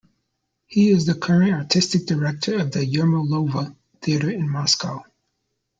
[0.65, 5.03] He is the current artistic director of the Yermolova Theatre in Moscow.